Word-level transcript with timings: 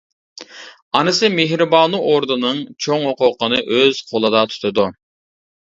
ئانىسى 0.99 1.29
مېھرىبانۇ 1.39 1.99
ئوردىنىڭ 2.07 2.63
چوڭ 2.87 3.07
ھوقۇقىنى 3.11 3.63
ئۆز 3.79 4.03
قولىدا 4.11 4.45
تۇتىدۇ. 4.57 4.91